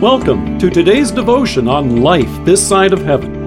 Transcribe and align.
Welcome 0.00 0.58
to 0.60 0.70
today's 0.70 1.10
devotion 1.10 1.68
on 1.68 2.00
life 2.00 2.42
this 2.46 2.66
side 2.66 2.94
of 2.94 3.02
heaven. 3.02 3.44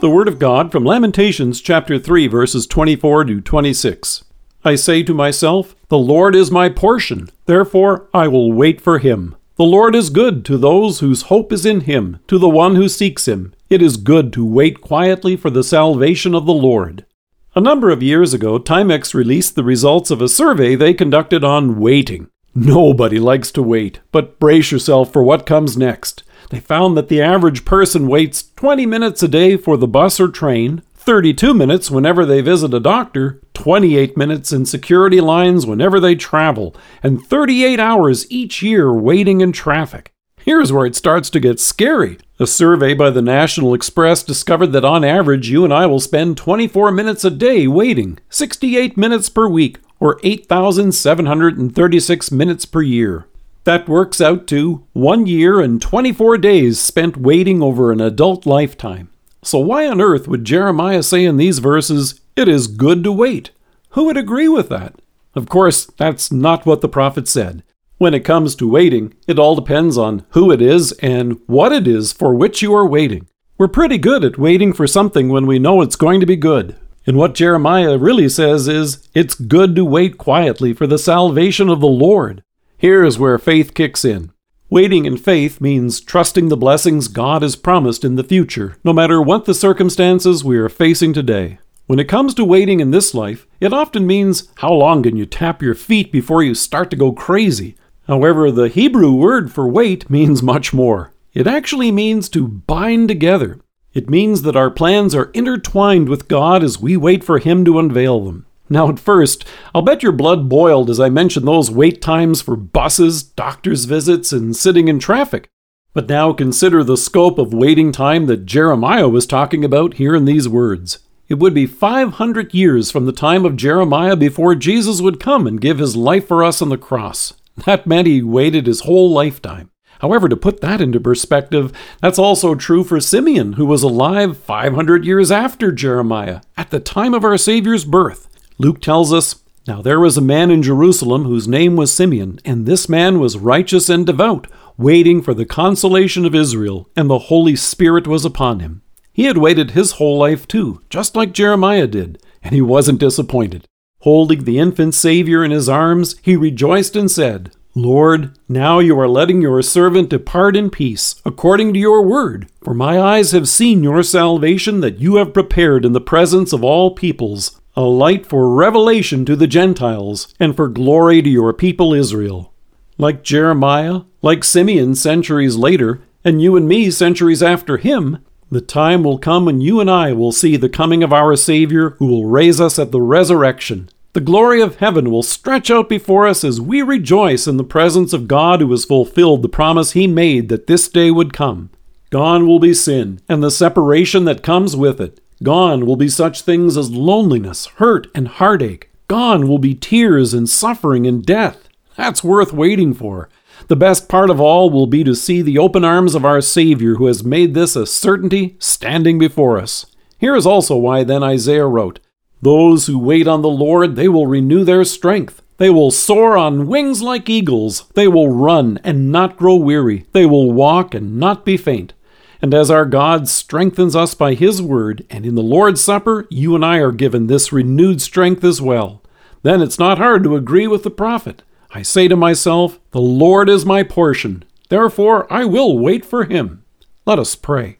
The 0.00 0.10
Word 0.10 0.26
of 0.26 0.40
God 0.40 0.72
from 0.72 0.84
Lamentations 0.84 1.60
chapter 1.60 2.00
3, 2.00 2.26
verses 2.26 2.66
24 2.66 3.26
to 3.26 3.40
26. 3.40 4.24
I 4.64 4.74
say 4.74 5.04
to 5.04 5.14
myself, 5.14 5.76
The 5.86 5.98
Lord 5.98 6.34
is 6.34 6.50
my 6.50 6.68
portion, 6.68 7.30
therefore 7.46 8.08
I 8.12 8.26
will 8.26 8.52
wait 8.52 8.80
for 8.80 8.98
him. 8.98 9.36
The 9.54 9.62
Lord 9.62 9.94
is 9.94 10.10
good 10.10 10.44
to 10.46 10.58
those 10.58 10.98
whose 10.98 11.22
hope 11.30 11.52
is 11.52 11.64
in 11.64 11.82
him, 11.82 12.18
to 12.26 12.36
the 12.36 12.48
one 12.48 12.74
who 12.74 12.88
seeks 12.88 13.28
him. 13.28 13.54
It 13.70 13.80
is 13.80 13.96
good 13.96 14.32
to 14.32 14.44
wait 14.44 14.80
quietly 14.80 15.36
for 15.36 15.50
the 15.50 15.62
salvation 15.62 16.34
of 16.34 16.44
the 16.44 16.52
Lord. 16.52 17.06
A 17.54 17.60
number 17.60 17.90
of 17.90 18.02
years 18.02 18.34
ago, 18.34 18.58
Timex 18.58 19.14
released 19.14 19.54
the 19.54 19.62
results 19.62 20.10
of 20.10 20.20
a 20.20 20.28
survey 20.28 20.74
they 20.74 20.92
conducted 20.92 21.44
on 21.44 21.78
waiting. 21.78 22.30
Nobody 22.56 23.18
likes 23.18 23.50
to 23.52 23.62
wait, 23.62 23.98
but 24.12 24.38
brace 24.38 24.70
yourself 24.70 25.12
for 25.12 25.24
what 25.24 25.44
comes 25.44 25.76
next. 25.76 26.22
They 26.50 26.60
found 26.60 26.96
that 26.96 27.08
the 27.08 27.20
average 27.20 27.64
person 27.64 28.06
waits 28.06 28.50
20 28.54 28.86
minutes 28.86 29.24
a 29.24 29.28
day 29.28 29.56
for 29.56 29.76
the 29.76 29.88
bus 29.88 30.20
or 30.20 30.28
train, 30.28 30.82
32 30.94 31.52
minutes 31.52 31.90
whenever 31.90 32.24
they 32.24 32.40
visit 32.40 32.72
a 32.72 32.78
doctor, 32.78 33.40
28 33.54 34.16
minutes 34.16 34.52
in 34.52 34.66
security 34.66 35.20
lines 35.20 35.66
whenever 35.66 35.98
they 35.98 36.14
travel, 36.14 36.76
and 37.02 37.26
38 37.26 37.80
hours 37.80 38.30
each 38.30 38.62
year 38.62 38.92
waiting 38.92 39.40
in 39.40 39.50
traffic. 39.50 40.12
Here's 40.38 40.72
where 40.72 40.86
it 40.86 40.94
starts 40.94 41.30
to 41.30 41.40
get 41.40 41.58
scary. 41.58 42.18
A 42.38 42.46
survey 42.46 42.94
by 42.94 43.10
the 43.10 43.22
National 43.22 43.74
Express 43.74 44.22
discovered 44.22 44.68
that 44.68 44.84
on 44.84 45.02
average 45.02 45.48
you 45.48 45.64
and 45.64 45.74
I 45.74 45.86
will 45.86 46.00
spend 46.00 46.36
24 46.36 46.92
minutes 46.92 47.24
a 47.24 47.30
day 47.30 47.66
waiting, 47.66 48.18
68 48.28 48.96
minutes 48.96 49.28
per 49.28 49.48
week, 49.48 49.78
or 50.04 50.20
8,736 50.22 52.30
minutes 52.30 52.66
per 52.66 52.82
year. 52.82 53.26
That 53.64 53.88
works 53.88 54.20
out 54.20 54.46
to 54.48 54.84
one 54.92 55.26
year 55.26 55.60
and 55.60 55.80
24 55.80 56.36
days 56.36 56.78
spent 56.78 57.16
waiting 57.16 57.62
over 57.62 57.90
an 57.90 58.02
adult 58.02 58.44
lifetime. 58.44 59.08
So, 59.42 59.60
why 59.60 59.88
on 59.88 60.02
earth 60.02 60.28
would 60.28 60.44
Jeremiah 60.44 61.02
say 61.02 61.24
in 61.24 61.38
these 61.38 61.58
verses, 61.58 62.20
It 62.36 62.48
is 62.48 62.66
good 62.66 63.02
to 63.04 63.12
wait? 63.12 63.52
Who 63.92 64.04
would 64.04 64.18
agree 64.18 64.48
with 64.48 64.68
that? 64.68 64.96
Of 65.34 65.48
course, 65.48 65.86
that's 65.86 66.30
not 66.30 66.66
what 66.66 66.82
the 66.82 66.88
prophet 66.88 67.26
said. 67.26 67.62
When 67.96 68.12
it 68.12 68.26
comes 68.26 68.54
to 68.56 68.68
waiting, 68.68 69.14
it 69.26 69.38
all 69.38 69.54
depends 69.54 69.96
on 69.96 70.26
who 70.30 70.50
it 70.50 70.60
is 70.60 70.92
and 71.00 71.40
what 71.46 71.72
it 71.72 71.88
is 71.88 72.12
for 72.12 72.34
which 72.34 72.60
you 72.60 72.74
are 72.74 72.86
waiting. 72.86 73.26
We're 73.56 73.68
pretty 73.68 73.96
good 73.96 74.22
at 74.22 74.36
waiting 74.36 74.74
for 74.74 74.86
something 74.86 75.30
when 75.30 75.46
we 75.46 75.58
know 75.58 75.80
it's 75.80 75.96
going 75.96 76.20
to 76.20 76.26
be 76.26 76.36
good. 76.36 76.76
And 77.06 77.16
what 77.16 77.34
Jeremiah 77.34 77.98
really 77.98 78.28
says 78.28 78.66
is, 78.66 79.08
it's 79.14 79.34
good 79.34 79.76
to 79.76 79.84
wait 79.84 80.16
quietly 80.16 80.72
for 80.72 80.86
the 80.86 80.98
salvation 80.98 81.68
of 81.68 81.80
the 81.80 81.86
Lord. 81.86 82.42
Here's 82.78 83.18
where 83.18 83.38
faith 83.38 83.74
kicks 83.74 84.04
in. 84.04 84.32
Waiting 84.70 85.04
in 85.04 85.18
faith 85.18 85.60
means 85.60 86.00
trusting 86.00 86.48
the 86.48 86.56
blessings 86.56 87.08
God 87.08 87.42
has 87.42 87.56
promised 87.56 88.04
in 88.04 88.16
the 88.16 88.24
future, 88.24 88.76
no 88.82 88.92
matter 88.92 89.20
what 89.20 89.44
the 89.44 89.54
circumstances 89.54 90.42
we 90.42 90.56
are 90.56 90.70
facing 90.70 91.12
today. 91.12 91.58
When 91.86 91.98
it 91.98 92.08
comes 92.08 92.32
to 92.34 92.44
waiting 92.44 92.80
in 92.80 92.90
this 92.90 93.12
life, 93.12 93.46
it 93.60 93.74
often 93.74 94.06
means 94.06 94.48
how 94.56 94.72
long 94.72 95.02
can 95.02 95.16
you 95.16 95.26
tap 95.26 95.60
your 95.60 95.74
feet 95.74 96.10
before 96.10 96.42
you 96.42 96.54
start 96.54 96.90
to 96.90 96.96
go 96.96 97.12
crazy. 97.12 97.76
However, 98.08 98.50
the 98.50 98.68
Hebrew 98.68 99.12
word 99.12 99.52
for 99.52 99.68
wait 99.68 100.08
means 100.08 100.42
much 100.42 100.72
more. 100.72 101.12
It 101.34 101.46
actually 101.46 101.92
means 101.92 102.30
to 102.30 102.48
bind 102.48 103.08
together. 103.08 103.60
It 103.94 104.10
means 104.10 104.42
that 104.42 104.56
our 104.56 104.70
plans 104.70 105.14
are 105.14 105.30
intertwined 105.34 106.08
with 106.08 106.28
God 106.28 106.64
as 106.64 106.80
we 106.80 106.96
wait 106.96 107.22
for 107.22 107.38
Him 107.38 107.64
to 107.64 107.78
unveil 107.78 108.24
them. 108.24 108.44
Now, 108.68 108.88
at 108.88 108.98
first, 108.98 109.44
I'll 109.74 109.82
bet 109.82 110.02
your 110.02 110.12
blood 110.12 110.48
boiled 110.48 110.90
as 110.90 110.98
I 110.98 111.08
mentioned 111.08 111.46
those 111.46 111.70
wait 111.70 112.02
times 112.02 112.42
for 112.42 112.56
buses, 112.56 113.22
doctor's 113.22 113.84
visits, 113.84 114.32
and 114.32 114.56
sitting 114.56 114.88
in 114.88 114.98
traffic. 114.98 115.48
But 115.92 116.08
now 116.08 116.32
consider 116.32 116.82
the 116.82 116.96
scope 116.96 117.38
of 117.38 117.54
waiting 117.54 117.92
time 117.92 118.26
that 118.26 118.46
Jeremiah 118.46 119.08
was 119.08 119.26
talking 119.26 119.64
about 119.64 119.94
here 119.94 120.16
in 120.16 120.24
these 120.24 120.48
words. 120.48 120.98
It 121.28 121.38
would 121.38 121.54
be 121.54 121.66
500 121.66 122.52
years 122.52 122.90
from 122.90 123.06
the 123.06 123.12
time 123.12 123.44
of 123.44 123.56
Jeremiah 123.56 124.16
before 124.16 124.54
Jesus 124.56 125.00
would 125.00 125.20
come 125.20 125.46
and 125.46 125.60
give 125.60 125.78
his 125.78 125.94
life 125.94 126.26
for 126.26 126.42
us 126.42 126.60
on 126.60 126.68
the 126.68 126.76
cross. 126.76 127.32
That 127.64 127.86
meant 127.86 128.08
he 128.08 128.22
waited 128.22 128.66
his 128.66 128.80
whole 128.80 129.10
lifetime. 129.10 129.70
However, 130.04 130.28
to 130.28 130.36
put 130.36 130.60
that 130.60 130.82
into 130.82 131.00
perspective, 131.00 131.72
that's 132.02 132.18
also 132.18 132.54
true 132.54 132.84
for 132.84 133.00
Simeon, 133.00 133.54
who 133.54 133.64
was 133.64 133.82
alive 133.82 134.36
500 134.36 135.02
years 135.02 135.32
after 135.32 135.72
Jeremiah, 135.72 136.42
at 136.58 136.68
the 136.68 136.78
time 136.78 137.14
of 137.14 137.24
our 137.24 137.38
Savior's 137.38 137.86
birth. 137.86 138.28
Luke 138.58 138.82
tells 138.82 139.14
us, 139.14 139.36
Now 139.66 139.80
there 139.80 139.98
was 139.98 140.18
a 140.18 140.20
man 140.20 140.50
in 140.50 140.62
Jerusalem 140.62 141.24
whose 141.24 141.48
name 141.48 141.74
was 141.74 141.90
Simeon, 141.90 142.38
and 142.44 142.66
this 142.66 142.86
man 142.86 143.18
was 143.18 143.38
righteous 143.38 143.88
and 143.88 144.04
devout, 144.04 144.46
waiting 144.76 145.22
for 145.22 145.32
the 145.32 145.46
consolation 145.46 146.26
of 146.26 146.34
Israel, 146.34 146.86
and 146.94 147.08
the 147.08 147.30
Holy 147.30 147.56
Spirit 147.56 148.06
was 148.06 148.26
upon 148.26 148.60
him. 148.60 148.82
He 149.10 149.24
had 149.24 149.38
waited 149.38 149.70
his 149.70 149.92
whole 149.92 150.18
life 150.18 150.46
too, 150.46 150.82
just 150.90 151.16
like 151.16 151.32
Jeremiah 151.32 151.86
did, 151.86 152.20
and 152.42 152.54
he 152.54 152.60
wasn't 152.60 153.00
disappointed. 153.00 153.64
Holding 154.00 154.44
the 154.44 154.58
infant 154.58 154.92
Savior 154.92 155.42
in 155.42 155.50
his 155.50 155.66
arms, 155.66 156.16
he 156.20 156.36
rejoiced 156.36 156.94
and 156.94 157.10
said, 157.10 157.52
Lord, 157.76 158.38
now 158.48 158.78
you 158.78 158.98
are 159.00 159.08
letting 159.08 159.42
your 159.42 159.60
servant 159.60 160.08
depart 160.08 160.54
in 160.54 160.70
peace, 160.70 161.20
according 161.24 161.72
to 161.72 161.80
your 161.80 162.02
word. 162.02 162.48
For 162.62 162.72
my 162.72 163.00
eyes 163.00 163.32
have 163.32 163.48
seen 163.48 163.82
your 163.82 164.04
salvation 164.04 164.80
that 164.80 165.00
you 165.00 165.16
have 165.16 165.34
prepared 165.34 165.84
in 165.84 165.92
the 165.92 166.00
presence 166.00 166.52
of 166.52 166.62
all 166.62 166.92
peoples, 166.92 167.60
a 167.74 167.82
light 167.82 168.26
for 168.26 168.54
revelation 168.54 169.24
to 169.24 169.34
the 169.34 169.48
Gentiles, 169.48 170.32
and 170.38 170.54
for 170.54 170.68
glory 170.68 171.20
to 171.20 171.28
your 171.28 171.52
people 171.52 171.92
Israel. 171.92 172.52
Like 172.96 173.24
Jeremiah, 173.24 174.02
like 174.22 174.44
Simeon 174.44 174.94
centuries 174.94 175.56
later, 175.56 176.00
and 176.24 176.40
you 176.40 176.54
and 176.54 176.68
me 176.68 176.92
centuries 176.92 177.42
after 177.42 177.76
him, 177.76 178.18
the 178.50 178.60
time 178.60 179.02
will 179.02 179.18
come 179.18 179.46
when 179.46 179.60
you 179.60 179.80
and 179.80 179.90
I 179.90 180.12
will 180.12 180.30
see 180.30 180.56
the 180.56 180.68
coming 180.68 181.02
of 181.02 181.12
our 181.12 181.34
Savior 181.34 181.90
who 181.98 182.06
will 182.06 182.26
raise 182.26 182.60
us 182.60 182.78
at 182.78 182.92
the 182.92 183.02
resurrection. 183.02 183.88
The 184.14 184.20
glory 184.20 184.62
of 184.62 184.76
heaven 184.76 185.10
will 185.10 185.24
stretch 185.24 185.72
out 185.72 185.88
before 185.88 186.24
us 186.28 186.44
as 186.44 186.60
we 186.60 186.82
rejoice 186.82 187.48
in 187.48 187.56
the 187.56 187.64
presence 187.64 188.12
of 188.12 188.28
God 188.28 188.60
who 188.60 188.70
has 188.70 188.84
fulfilled 188.84 189.42
the 189.42 189.48
promise 189.48 189.90
he 189.90 190.06
made 190.06 190.48
that 190.50 190.68
this 190.68 190.88
day 190.88 191.10
would 191.10 191.32
come. 191.32 191.70
Gone 192.10 192.46
will 192.46 192.60
be 192.60 192.74
sin 192.74 193.20
and 193.28 193.42
the 193.42 193.50
separation 193.50 194.24
that 194.26 194.44
comes 194.44 194.76
with 194.76 195.00
it. 195.00 195.20
Gone 195.42 195.84
will 195.84 195.96
be 195.96 196.08
such 196.08 196.42
things 196.42 196.76
as 196.76 196.92
loneliness, 196.92 197.66
hurt, 197.66 198.06
and 198.14 198.28
heartache. 198.28 198.88
Gone 199.08 199.48
will 199.48 199.58
be 199.58 199.74
tears 199.74 200.32
and 200.32 200.48
suffering 200.48 201.08
and 201.08 201.26
death. 201.26 201.68
That's 201.96 202.22
worth 202.22 202.52
waiting 202.52 202.94
for. 202.94 203.28
The 203.66 203.74
best 203.74 204.08
part 204.08 204.30
of 204.30 204.40
all 204.40 204.70
will 204.70 204.86
be 204.86 205.02
to 205.02 205.16
see 205.16 205.42
the 205.42 205.58
open 205.58 205.84
arms 205.84 206.14
of 206.14 206.24
our 206.24 206.40
Savior 206.40 206.94
who 206.94 207.06
has 207.06 207.24
made 207.24 207.54
this 207.54 207.74
a 207.74 207.84
certainty 207.84 208.54
standing 208.60 209.18
before 209.18 209.58
us. 209.58 209.86
Here 210.18 210.36
is 210.36 210.46
also 210.46 210.76
why 210.76 211.02
then 211.02 211.24
Isaiah 211.24 211.66
wrote, 211.66 211.98
those 212.44 212.86
who 212.86 212.98
wait 212.98 213.26
on 213.26 213.42
the 213.42 213.48
Lord, 213.48 213.96
they 213.96 214.08
will 214.08 214.26
renew 214.26 214.64
their 214.64 214.84
strength. 214.84 215.42
They 215.56 215.70
will 215.70 215.90
soar 215.90 216.36
on 216.36 216.66
wings 216.66 217.00
like 217.00 217.28
eagles. 217.28 217.88
They 217.94 218.06
will 218.06 218.28
run 218.28 218.78
and 218.84 219.10
not 219.10 219.36
grow 219.36 219.54
weary. 219.54 220.04
They 220.12 220.26
will 220.26 220.52
walk 220.52 220.94
and 220.94 221.18
not 221.18 221.44
be 221.44 221.56
faint. 221.56 221.94
And 222.42 222.52
as 222.52 222.70
our 222.70 222.84
God 222.84 223.28
strengthens 223.28 223.96
us 223.96 224.14
by 224.14 224.34
His 224.34 224.60
word, 224.60 225.06
and 225.08 225.24
in 225.24 225.34
the 225.34 225.42
Lord's 225.42 225.80
Supper, 225.80 226.26
you 226.28 226.54
and 226.54 226.64
I 226.64 226.78
are 226.78 226.92
given 226.92 227.26
this 227.26 227.52
renewed 227.52 228.02
strength 228.02 228.44
as 228.44 228.60
well. 228.60 229.02
Then 229.42 229.62
it's 229.62 229.78
not 229.78 229.98
hard 229.98 230.22
to 230.24 230.36
agree 230.36 230.66
with 230.66 230.82
the 230.82 230.90
prophet. 230.90 231.42
I 231.70 231.82
say 231.82 232.08
to 232.08 232.16
myself, 232.16 232.78
The 232.90 233.00
Lord 233.00 233.48
is 233.48 233.64
my 233.64 233.82
portion. 233.82 234.44
Therefore, 234.68 235.32
I 235.32 235.44
will 235.44 235.78
wait 235.78 236.04
for 236.04 236.24
Him. 236.24 236.64
Let 237.06 237.18
us 237.18 237.34
pray. 237.36 237.78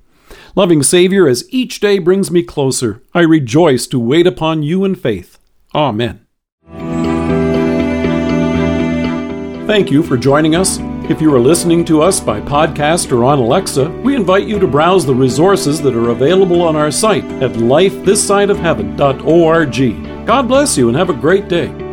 Loving 0.57 0.85
Savior, 0.85 1.27
as 1.27 1.45
each 1.51 1.81
day 1.81 1.99
brings 1.99 2.31
me 2.31 2.45
closer, 2.45 3.03
I 3.13 3.23
rejoice 3.23 3.89
to 3.89 3.99
wait 3.99 4.25
upon 4.25 4.63
you 4.63 4.85
in 4.85 4.95
faith. 4.95 5.37
Amen. 5.75 6.25
Thank 9.67 9.91
you 9.91 10.05
for 10.05 10.17
joining 10.17 10.55
us. 10.55 10.79
If 11.11 11.21
you 11.21 11.35
are 11.35 11.41
listening 11.41 11.85
to 11.87 12.03
us 12.03 12.21
by 12.21 12.41
podcast 12.41 13.11
or 13.11 13.25
on 13.25 13.41
Alexa, 13.41 13.91
we 14.05 14.15
invite 14.15 14.47
you 14.47 14.61
to 14.61 14.69
browse 14.69 15.05
the 15.05 15.15
resources 15.15 15.83
that 15.83 15.97
are 15.97 16.11
available 16.11 16.63
on 16.63 16.77
our 16.77 16.93
site 16.93 17.25
at 17.43 17.55
lifethissideofheaven.org. 17.55 20.27
God 20.27 20.49
bless 20.49 20.79
you 20.79 20.89
and 20.89 20.97
have 20.97 21.11
a 21.11 21.15
great 21.15 21.49
day. 21.49 21.84